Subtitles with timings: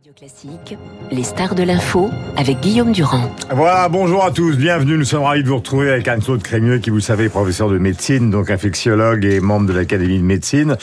[0.00, 0.78] Radio Classique,
[1.10, 2.08] les stars de l'info
[2.38, 3.30] avec Guillaume Durand.
[3.52, 4.96] Voilà, bonjour à tous, bienvenue.
[4.96, 7.68] Nous sommes ravis de vous retrouver avec Anne-Claude Crémieux, qui, vous le savez, est professeur
[7.68, 10.76] de médecine, donc infectiologue et membre de l'Académie de médecine.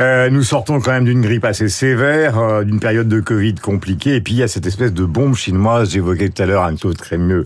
[0.00, 4.16] Euh, nous sortons quand même d'une grippe assez sévère, euh, d'une période de Covid compliquée,
[4.16, 6.96] et puis il y a cette espèce de bombe chinoise, j'évoquais tout à l'heure Anne-Claude
[6.96, 7.44] Crémieux.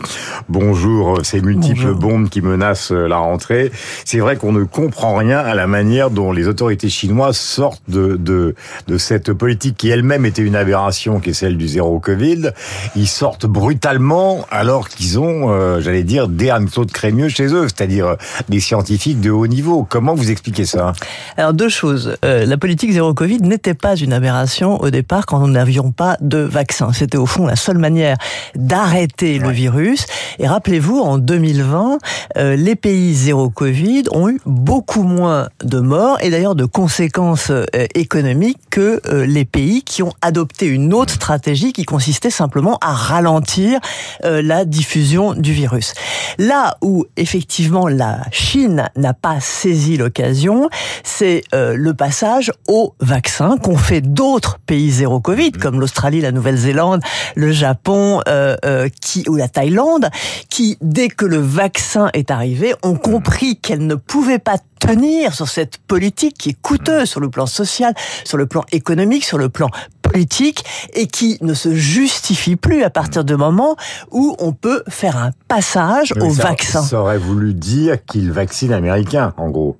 [0.49, 1.99] Bonjour, euh, ces multiples Bonjour.
[1.99, 3.73] bombes qui menacent la rentrée.
[4.07, 8.17] C'est vrai qu'on ne comprend rien à la manière dont les autorités chinoises sortent de,
[8.17, 8.55] de,
[8.89, 12.51] de cette politique qui elle-même était une aberration, qui est celle du zéro Covid.
[12.95, 18.07] Ils sortent brutalement alors qu'ils ont, euh, j'allais dire, des Anne-Claude Crémieux chez eux, c'est-à-dire
[18.07, 18.17] euh,
[18.49, 19.87] des scientifiques de haut niveau.
[19.89, 20.93] Comment vous expliquez ça?
[21.37, 22.17] Alors deux choses.
[22.25, 26.17] Euh, la politique zéro Covid n'était pas une aberration au départ quand nous n'avions pas
[26.21, 26.93] de vaccin.
[26.93, 28.17] C'était au fond la seule manière
[28.55, 30.07] d'arrêter le virus.
[30.39, 31.99] Et rappelez-vous, en 2020,
[32.37, 37.51] euh, les pays zéro Covid ont eu beaucoup moins de morts et d'ailleurs de conséquences
[37.51, 42.77] euh, économiques que euh, les pays qui ont adopté une autre stratégie qui consistait simplement
[42.83, 43.81] à ralentir
[44.25, 45.95] euh, la diffusion du virus.
[46.39, 50.69] Là où effectivement la Chine n'a pas saisi l'occasion,
[51.03, 56.33] c'est euh, le passage au vaccin qu'ont fait d'autres pays zéro Covid, comme l'Australie, la
[56.33, 57.03] Nouvelle-Zélande,
[57.35, 60.11] le Japon euh, qui, ou la Thaïlande,
[60.49, 65.49] qui, dès que le vaccin est arrivé, ont compris qu'elles ne pouvaient pas tenir sur
[65.49, 69.49] cette politique qui est coûteuse sur le plan social, sur le plan économique, sur le
[69.49, 69.69] plan
[70.11, 73.77] politique et qui ne se justifie plus à partir du moment
[74.11, 76.83] où on peut faire un passage au ça, vaccin.
[76.83, 79.77] Ça aurait voulu dire qu'ils vaccinent américains, en gros.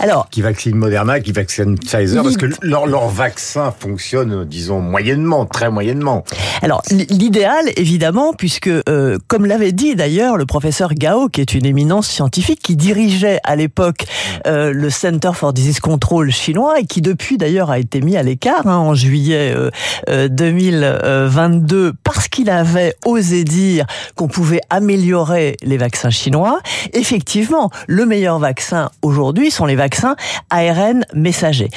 [0.00, 5.46] Alors, Qui vaccinent Moderna, qui vaccinent Pfizer, parce que leur, leur vaccin fonctionne, disons, moyennement,
[5.46, 6.24] très moyennement.
[6.62, 11.66] Alors l'idéal, évidemment, puisque euh, comme l'avait dit d'ailleurs le professeur Gao, qui est une
[11.66, 14.04] éminence scientifique, qui dirigeait à l'époque
[14.46, 18.22] euh, le Center for Disease Control chinois et qui depuis d'ailleurs a été mis à
[18.22, 19.63] l'écart hein, en juillet euh,
[20.08, 26.60] 2022 parce qu'il avait osé dire qu'on pouvait améliorer les vaccins chinois.
[26.92, 30.16] Effectivement, le meilleur vaccin aujourd'hui sont les vaccins
[30.50, 31.70] ARN messagers.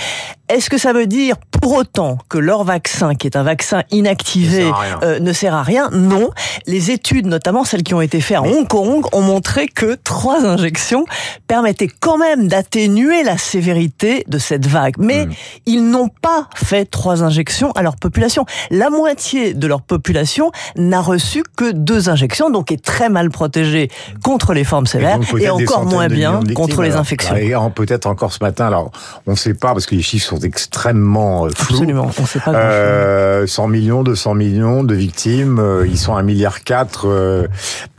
[0.50, 4.64] Est-ce que ça veut dire pour autant que leur vaccin, qui est un vaccin inactivé,
[4.64, 5.00] Ne sert à rien.
[5.04, 5.90] euh, ne sert à rien?
[5.92, 6.30] Non.
[6.68, 10.46] Les études, notamment celles qui ont été faites à Hong Kong, ont montré que trois
[10.46, 11.04] injections
[11.48, 14.96] permettaient quand même d'atténuer la sévérité de cette vague.
[14.98, 15.32] Mais Hmm.
[15.66, 18.46] ils n'ont pas fait trois injections à leur population.
[18.70, 23.90] La moitié de leur population n'a reçu que deux injections, donc est très mal protégée
[24.24, 27.36] contre les formes sévères donc, et encore moins bien contre les infections.
[27.36, 28.92] Et peut-être encore ce matin, alors
[29.26, 31.76] on ne sait pas parce que les chiffres sont extrêmement euh, flous.
[31.76, 32.72] Absolument, on sait pas grand-chose.
[32.72, 36.60] Euh, 100 millions, 200 millions de victimes, euh, ils sont à 1,4 milliard.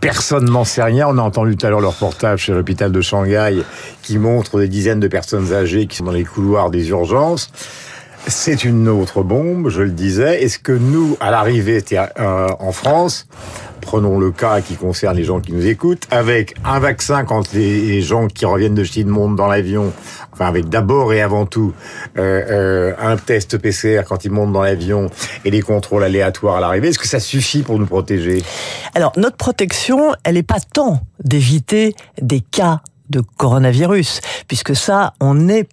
[0.01, 1.07] personne n'en sait rien.
[1.09, 3.63] On a entendu tout à l'heure le reportage chez l'hôpital de Shanghai
[4.03, 7.51] qui montre des dizaines de personnes âgées qui sont dans les couloirs des urgences.
[8.27, 10.43] C'est une autre bombe, je le disais.
[10.43, 13.27] Est-ce que nous, à l'arrivée euh, en France,
[13.81, 18.03] prenons le cas qui concerne les gens qui nous écoutent, avec un vaccin quand les,
[18.03, 19.93] gens qui reviennent de Chine montent dans l'avion,
[20.33, 21.73] enfin avec d'abord et avant tout
[22.19, 25.09] euh, euh, un test PCR quand ils montent dans l'avion
[25.45, 28.43] et les contrôles aléatoires à l'arrivée, est-ce que ça suffit pour nous protéger?
[28.95, 35.49] Alors, notre protection, elle n'est pas tant d'éviter des cas de coronavirus, puisque ça, on
[35.49, 35.67] est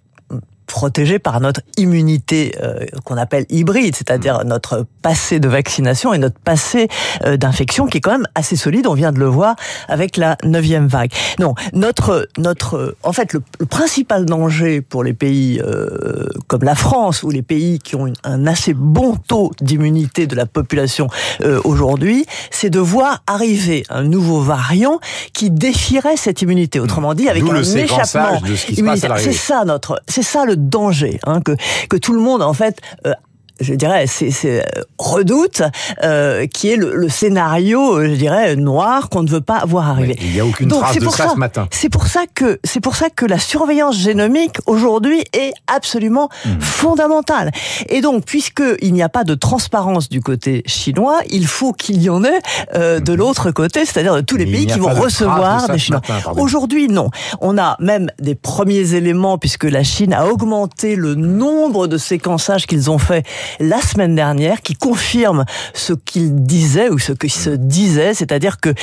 [0.66, 6.38] protégé par notre immunité euh, qu'on appelle hybride, c'est-à-dire notre passé de vaccination et notre
[6.38, 6.88] passé
[7.24, 8.86] euh, d'infection qui est quand même assez solide.
[8.86, 9.54] On vient de le voir
[9.88, 11.12] avec la neuvième vague.
[11.38, 16.74] Non, notre notre en fait le, le principal danger pour les pays euh, comme la
[16.74, 21.06] France ou les pays qui ont une- un assez bon taux d'immunité de la population
[21.42, 24.98] euh, aujourd'hui, c'est de voir arriver un nouveau variant
[25.32, 26.80] qui défierait cette immunité.
[26.80, 28.40] Autrement dit, avec un échappement
[28.78, 29.10] immunitaire.
[29.24, 31.40] C'est ça notre, c'est ça le danger, hein,
[31.88, 32.80] que tout le monde en fait.
[33.06, 33.12] euh,
[33.60, 35.62] je dirais, c'est, c'est euh, redoute,
[36.02, 39.88] euh, qui est le, le scénario, euh, je dirais, noir qu'on ne veut pas voir
[39.88, 40.16] arriver.
[40.20, 41.68] Il n'y a aucune Donc, trace de ça, ce matin.
[41.70, 46.60] C'est pour ça que c'est pour ça que la surveillance génomique aujourd'hui est absolument Hmm.
[46.60, 47.50] fondamentale.
[47.88, 52.02] Et donc, puisque il n'y a pas de transparence du côté chinois, il faut qu'il
[52.02, 52.40] y en ait
[52.74, 54.50] euh, de l'autre côté, c'est-à-dire de tous les Hmm.
[54.50, 56.00] Mais pays qui vont de trace de recevoir des Chinois.
[56.36, 57.10] Aujourd'hui, non.
[57.40, 62.66] On a même des premiers éléments puisque la Chine a augmenté le nombre de séquençages
[62.66, 63.24] qu'ils ont fait
[63.60, 65.44] la semaine dernière, qui confirment
[65.74, 68.74] ce qu'ils disaient ou ce qui se disait, c'est-à-dire que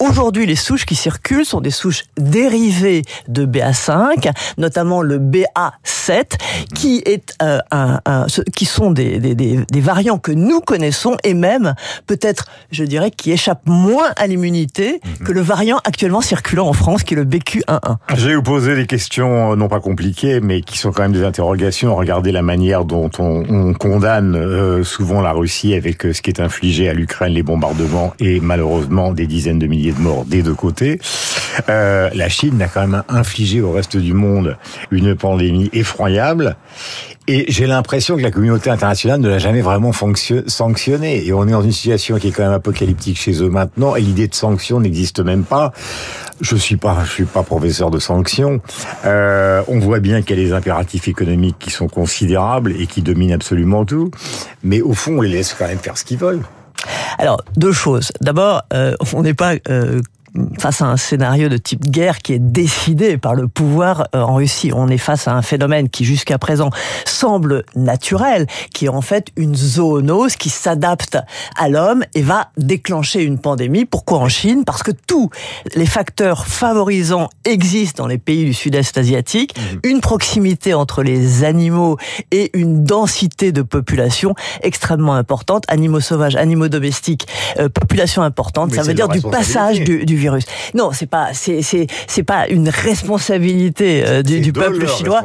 [0.00, 6.24] Aujourd'hui, les souches qui circulent sont des souches dérivées de BA5, notamment le BA7,
[6.74, 11.32] qui est euh, un, un, qui sont des, des, des, variants que nous connaissons et
[11.32, 11.74] même
[12.06, 17.04] peut-être, je dirais, qui échappent moins à l'immunité que le variant actuellement circulant en France,
[17.04, 17.96] qui est le BQ11.
[18.16, 21.12] Je vais vous poser des questions euh, non pas compliquées, mais qui sont quand même
[21.12, 21.94] des interrogations.
[21.94, 26.40] Regardez la manière dont on, on condamne euh, souvent la Russie avec ce qui est
[26.40, 30.54] infligé à l'Ukraine, les bombardements et malheureusement des dizaines de milliers de morts des deux
[30.54, 31.00] côtés.
[31.68, 34.56] Euh, la Chine a quand même infligé au reste du monde
[34.90, 36.56] une pandémie effroyable.
[37.26, 41.26] Et j'ai l'impression que la communauté internationale ne l'a jamais vraiment sanctionné.
[41.26, 43.96] Et on est dans une situation qui est quand même apocalyptique chez eux maintenant.
[43.96, 45.72] Et l'idée de sanction n'existe même pas.
[46.42, 48.60] Je suis pas, je suis pas professeur de sanctions.
[49.06, 53.00] Euh, on voit bien qu'il y a des impératifs économiques qui sont considérables et qui
[53.00, 54.10] dominent absolument tout.
[54.62, 56.42] Mais au fond, on les laisse quand même faire ce qu'ils veulent.
[57.18, 58.12] Alors, deux choses.
[58.20, 60.00] D'abord, euh, on n'est pas euh,
[60.58, 64.34] face à un scénario de type guerre qui est décidé par le pouvoir euh, en
[64.34, 64.70] Russie.
[64.74, 66.70] On est face à un phénomène qui jusqu'à présent
[67.04, 71.18] semble naturel, qui est en fait une zoonose qui s'adapte
[71.56, 73.84] à l'homme et va déclencher une pandémie.
[73.84, 74.64] Pourquoi en Chine?
[74.64, 75.30] Parce que tous
[75.74, 79.54] les facteurs favorisants existent dans les pays du sud-est asiatique.
[79.56, 79.80] Mhm.
[79.84, 81.96] Une proximité entre les animaux
[82.30, 85.64] et une densité de population extrêmement importante.
[85.68, 87.28] Animaux sauvages, animaux domestiques,
[87.58, 88.74] euh, population importante.
[88.74, 90.44] ça veut dire du passage du, du virus.
[90.74, 95.22] Non, c'est pas c'est c'est c'est pas une responsabilité euh, du, du peuple chinois.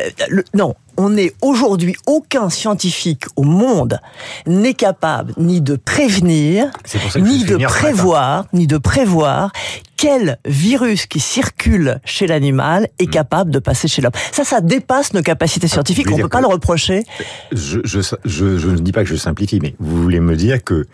[0.00, 3.98] Euh, non, on n'est aujourd'hui aucun scientifique au monde
[4.46, 6.70] n'est capable ni de prévenir,
[7.16, 9.52] ni de prévoir, ni de prévoir
[9.96, 13.10] quel virus qui circule chez l'animal est hmm.
[13.10, 14.12] capable de passer chez l'homme.
[14.32, 16.10] Ça, ça dépasse nos capacités ah, scientifiques.
[16.10, 17.04] On ne peut pas le reprocher.
[17.52, 20.64] Je, je, je, je, ne dis pas que je simplifie, mais vous voulez me dire
[20.64, 20.88] que,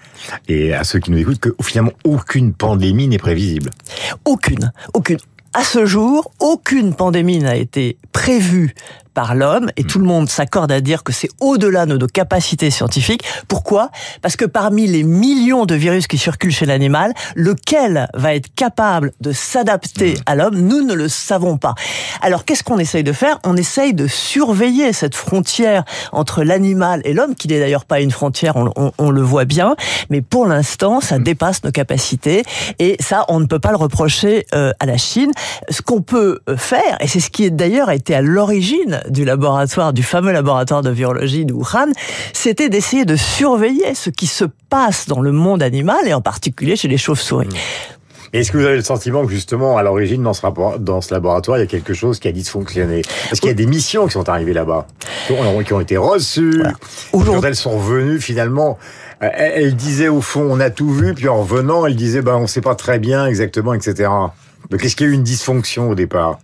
[0.46, 3.70] et à ceux qui nous écoutent, que finalement aucune pandémie n'est prévisible.
[4.26, 5.18] Aucune, aucune.
[5.54, 8.74] À ce jour, aucune pandémie n'a été prévue
[9.18, 12.70] par l'homme, et tout le monde s'accorde à dire que c'est au-delà de nos capacités
[12.70, 13.24] scientifiques.
[13.48, 13.90] Pourquoi?
[14.22, 19.10] Parce que parmi les millions de virus qui circulent chez l'animal, lequel va être capable
[19.20, 21.74] de s'adapter à l'homme, nous ne le savons pas.
[22.22, 23.40] Alors qu'est-ce qu'on essaye de faire?
[23.44, 25.82] On essaye de surveiller cette frontière
[26.12, 29.74] entre l'animal et l'homme, qui n'est d'ailleurs pas une frontière, on, le voit bien,
[30.10, 32.44] mais pour l'instant, ça dépasse nos capacités,
[32.78, 35.32] et ça, on ne peut pas le reprocher euh, à la Chine.
[35.70, 39.24] Ce qu'on peut euh, faire, et c'est ce qui est d'ailleurs été à l'origine du
[39.24, 41.88] laboratoire, du fameux laboratoire de virologie de Wuhan,
[42.32, 46.76] c'était d'essayer de surveiller ce qui se passe dans le monde animal et en particulier
[46.76, 47.48] chez les chauves-souris.
[47.48, 47.98] Mmh.
[48.34, 51.14] Est-ce que vous avez le sentiment que justement, à l'origine, dans ce, rapport, dans ce
[51.14, 53.02] laboratoire, il y a quelque chose qui a dysfonctionné?
[53.28, 54.86] Parce qu'il y a des missions qui sont arrivées là-bas,
[55.26, 56.62] qui ont été reçues,
[57.12, 58.78] quand elles sont venues finalement,
[59.22, 62.36] euh, elles disaient au fond, on a tout vu, puis en revenant, elles disaient, ben,
[62.36, 64.10] on sait pas très bien exactement, etc.
[64.70, 66.38] Donc, est-ce qu'il y a eu une dysfonction au départ?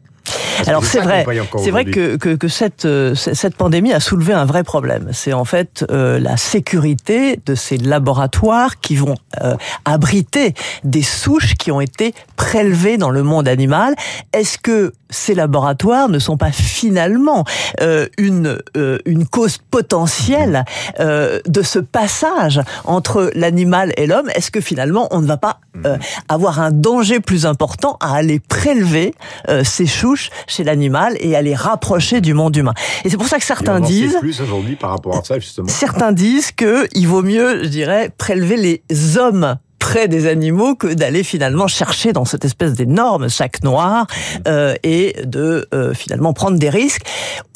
[0.66, 1.24] Alors c'est vrai,
[1.58, 5.08] c'est vrai que, que, que cette, euh, cette pandémie a soulevé un vrai problème.
[5.12, 9.54] C'est en fait euh, la sécurité de ces laboratoires qui vont euh,
[9.84, 10.54] abriter
[10.84, 13.94] des souches qui ont été prélevées dans le monde animal.
[14.32, 17.44] Est-ce que ces laboratoires ne sont pas finalement
[17.80, 18.58] euh, une
[19.06, 20.64] une cause potentielle
[20.98, 24.28] de ce passage entre l'animal et l'homme?
[24.34, 25.98] Est-ce que finalement on ne va pas mhm.
[26.28, 29.14] avoir un danger plus important à aller prélever
[29.62, 32.74] ces souches chez l'animal et à les rapprocher du monde humain.
[33.04, 35.68] Et c'est pour ça que certains disent plus aujourd'hui par rapport à ça justement.
[35.68, 40.88] Certains disent que il vaut mieux, je dirais, prélever les hommes près des animaux que
[40.94, 44.06] d'aller finalement chercher dans cette espèce d'énorme sac noir
[44.48, 47.02] euh, et de euh, finalement prendre des risques.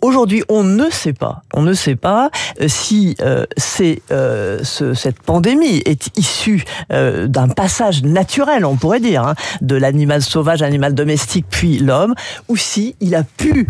[0.02, 2.30] Aujourd'hui, on ne sait pas, on ne sait pas
[2.60, 9.00] euh, si euh, c'est euh, ce, cette pandémie est issue d'un passage naturel, on pourrait
[9.00, 12.14] dire, hein, de l'animal sauvage, animal domestique, puis l'homme,
[12.48, 13.66] ou si il a pu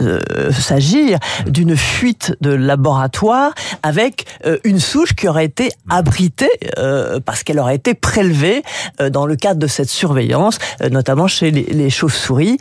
[0.00, 7.20] euh, s'agir d'une fuite de laboratoire avec euh, une souche qui aurait été abritée euh,
[7.20, 8.62] parce qu'elle aurait été prélevée
[9.10, 10.58] dans le cadre de cette surveillance,
[10.90, 12.58] notamment chez les, les chauves-souris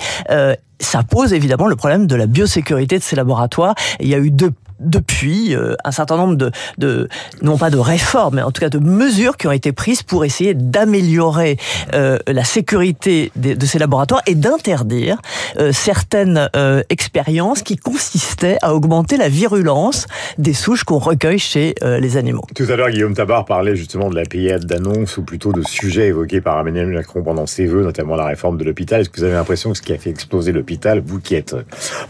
[0.82, 3.76] ça pose évidemment le problème de la biosécurité de ces laboratoires.
[4.00, 7.08] Il y a eu deux depuis euh, un certain nombre de, de,
[7.42, 10.26] non pas de réformes, mais en tout cas de mesures qui ont été prises pour
[10.26, 11.58] essayer d'améliorer
[11.94, 15.18] euh, la sécurité de, de, ces laboratoires et d'interdire
[15.58, 20.08] euh, certaines euh, expériences qui consistaient à augmenter la virulence
[20.38, 22.46] des souches qu'on recueille chez euh, les animaux.
[22.56, 26.08] Tout à l'heure, Guillaume Tabar parlait justement de la période d'annonces ou plutôt de sujets
[26.08, 29.02] évoqués par Emmanuel Macron pendant ses vœux, notamment la réforme de l'hôpital.
[29.02, 31.56] Est-ce que vous avez l'impression que ce qui a fait exploser l'hôpital, vous qui êtes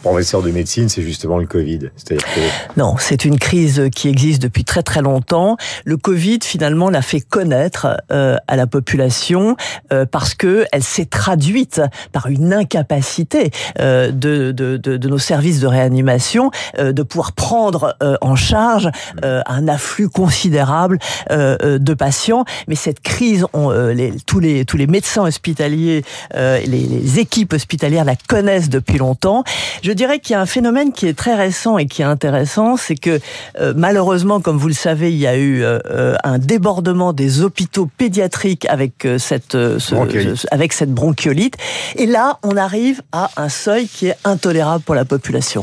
[0.02, 1.90] professeur de médecine, c'est justement le Covid?
[1.96, 2.42] C'est-à-dire que
[2.78, 5.58] Non, c'est une crise qui existe depuis très très longtemps.
[5.86, 9.56] Le Covid finalement l'a fait connaître euh, à la population
[9.92, 15.18] euh, parce que elle s'est traduite par une incapacité euh, de, de, de, de, nos
[15.18, 18.90] services de réanimation euh, de pouvoir prendre euh, en charge
[19.24, 21.00] euh, un afflux considérable
[21.30, 22.46] de patients.
[22.68, 26.04] Mais cette crise, on, les, tous les tous les médecins hospitaliers,
[26.36, 29.44] les, les équipes hospitalières la connaissent depuis longtemps.
[29.84, 32.51] Je dirais qu'il y a un phénomène qui est très récent et qui est intéressant,
[32.78, 33.20] c'est que
[33.60, 37.42] euh, malheureusement, comme vous le savez, il y a eu euh, euh un débordement des
[37.42, 41.56] hôpitaux pédiatriques avec euh, cette ce, ce, avec cette bronchiolite.
[41.96, 45.62] Et là, on arrive à un seuil qui est intolérable pour la population.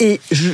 [0.00, 0.52] et je,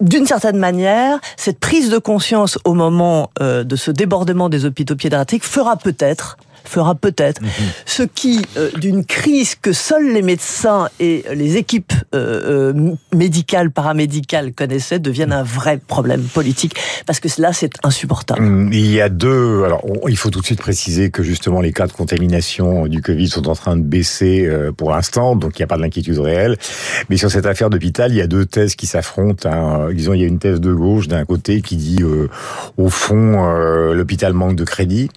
[0.00, 4.96] d'une certaine manière, cette prise de conscience au moment euh, de ce débordement des hôpitaux
[4.96, 6.36] pédiatriques fera peut-être
[6.68, 7.48] fera peut-être mhm.
[7.86, 13.70] ce qui, euh, d'une crise que seuls les médecins et les équipes euh, euh, médicales,
[13.70, 16.74] paramédicales connaissaient, devienne un vrai problème politique,
[17.06, 18.40] parce que là, c'est insupportable.
[18.40, 19.64] Hum, il y a deux...
[19.64, 23.28] Alors, il faut tout de suite préciser que justement, les cas de contamination du Covid
[23.28, 26.56] sont en train de baisser euh, pour l'instant, donc il n'y a pas d'inquiétude réelle.
[27.08, 29.48] Mais sur cette affaire d'hôpital, il y a deux thèses qui s'affrontent.
[29.50, 29.88] Hein.
[29.92, 32.02] Disons, il y a une thèse de gauche d'un côté qui dit,
[32.76, 33.44] au fond,
[33.92, 35.10] l'hôpital manque de crédit.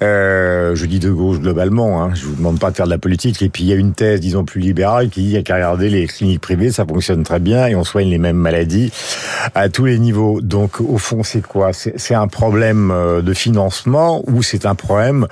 [0.00, 3.40] je dis de gauche globalement, hein, je vous demande pas de faire de la politique.
[3.42, 6.06] Et puis il y a une thèse, disons, plus libérale qui dit qu'à regarder les
[6.06, 8.92] cliniques privées, ça fonctionne très bien et on soigne les mêmes maladies
[9.54, 10.40] à tous les niveaux.
[10.40, 11.72] Donc au fond, c'est quoi?
[11.72, 15.26] C'est un problème euh, de financement ou c'est un problème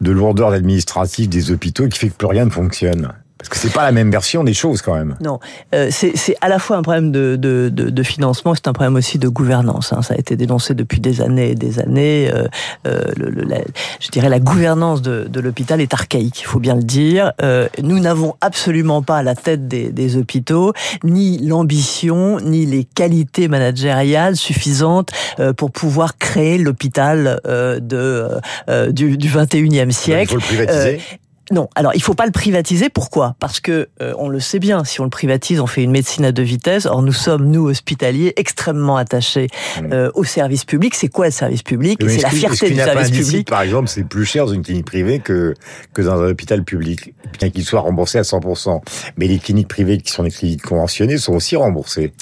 [0.00, 3.12] de lourdeur administrative des hôpitaux qui fait que plus rien ne fonctionne?
[3.38, 5.16] Parce que c'est pas la même version des choses quand même.
[5.20, 5.38] Non,
[5.72, 8.96] euh, c'est à la fois un problème de, de, de, de financement, c'est un problème
[8.96, 9.92] aussi de gouvernance.
[9.92, 10.02] Hein.
[10.02, 12.30] Ça a été dénoncé depuis des années et des années.
[12.32, 12.48] Euh,
[12.86, 13.58] euh, le, le, la,
[14.00, 17.32] je dirais la gouvernance de, de l'hôpital est archaïque, il faut bien le dire.
[17.40, 20.72] Euh, nous n'avons absolument pas à la tête des, des hôpitaux
[21.04, 28.28] ni l'ambition ni les qualités managériales suffisantes euh, pour pouvoir créer l'hôpital euh, de
[28.90, 30.22] du, du 21e siècle.
[30.22, 31.00] Il faut le privatiser.
[31.50, 32.88] Non, alors il faut pas le privatiser.
[32.90, 33.36] Pourquoi?
[33.40, 36.24] Parce que euh, on le sait bien, si on le privatise, on fait une médecine
[36.24, 36.86] à deux vitesses.
[36.86, 39.48] Or nous sommes nous hospitaliers extrêmement attachés
[39.80, 39.92] mmh.
[39.92, 40.94] euh, au service public.
[40.94, 42.00] C'est quoi le service public?
[42.06, 43.48] C'est la fierté du service public.
[43.48, 45.54] Par exemple, c'est plus cher dans une clinique privée que
[45.94, 48.80] que dans un hôpital public, bien qu'il soit remboursé à 100%.
[49.16, 52.12] Mais les cliniques privées qui sont des cliniques conventionnées sont aussi remboursées.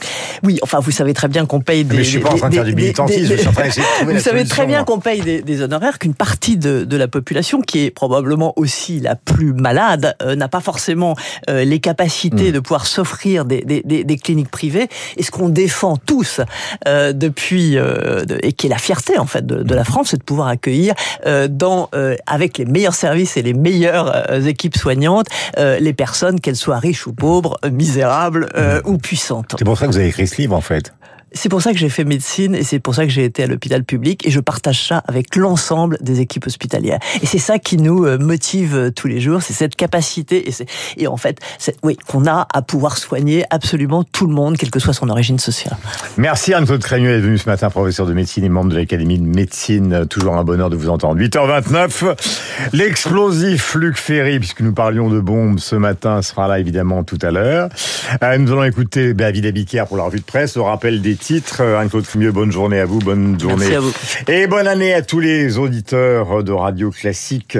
[0.42, 1.96] Oui, enfin vous savez très bien qu'on paye des.
[1.96, 3.26] Mais je suis pas en train de faire du militantisme.
[3.26, 5.42] je suis en train d'essayer de trouver Vous savez solution, très bien qu'on paye des,
[5.42, 10.14] des honoraires qu'une partie de, de la population qui est probablement aussi la plus malade
[10.22, 11.16] euh, n'a pas forcément
[11.48, 12.52] euh, les capacités mmh.
[12.52, 14.88] de pouvoir s'offrir des, des, des, cliniques privées.
[15.16, 16.40] Et ce qu'on défend tous
[16.86, 20.08] euh, depuis euh, de, et qui est la fierté en fait de, de la France,
[20.10, 20.94] c'est de pouvoir accueillir
[21.26, 21.90] euh, dans
[22.26, 27.12] avec les meilleurs services et les meilleures équipes soignantes les personnes, qu'elles soient riches ou
[27.12, 28.88] pauvres, misérables mmh.
[28.88, 29.54] ou puissantes.
[29.58, 30.92] C'est pour ça que vous avez écrit ce livre en fait.
[31.32, 33.46] C'est pour ça que j'ai fait médecine et c'est pour ça que j'ai été à
[33.48, 37.00] l'hôpital public et je partage ça avec l'ensemble des équipes hospitalières.
[37.20, 40.54] Et c'est ça qui nous euh, motive euh, tous les jours, c'est cette capacité et,
[40.96, 41.40] et en fait,
[41.82, 45.40] oui, qu'on a à pouvoir soigner absolument tout le monde, quelle que soit son origine
[45.40, 45.76] sociale.
[46.16, 49.26] Merci Anne-Claude Crémieux d'être venu ce matin, professeur de médecine et membre de l'Académie de
[49.26, 50.06] médecine.
[50.08, 51.20] Toujours un bonheur de vous entendre.
[51.20, 52.16] 8h29,
[52.72, 57.32] l'explosif Luc Ferry, puisque nous parlions de bombes ce matin, sera là évidemment tout à
[57.32, 57.68] l'heure.
[58.22, 61.62] Euh, nous allons écouter David Abiquière pour la revue de presse, au rappel des titres.
[61.62, 63.56] Anne-Claude Crémieux, bonne journée à vous, bonne journée.
[63.68, 63.92] Merci à vous.
[64.28, 67.58] Et bonne année à tous les auditeurs de Radio Classique,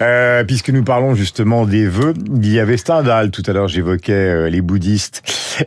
[0.00, 2.14] euh, puisque nous parlons justement des vœux.
[2.34, 5.22] Il y avait Stendhal, tout à l'heure j'évoquais euh, les bouddhistes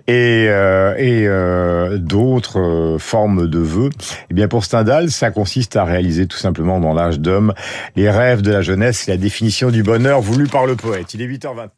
[0.08, 3.90] et, euh, et euh, d'autres euh, formes de vœux.
[3.90, 7.54] Et eh bien pour Stendhal, ça consiste à réaliser tout simplement dans l'âge d'homme
[7.96, 11.14] les rêves de la jeunesse et la définition du bonheur voulu par le poète.
[11.14, 11.70] Il est 8h29.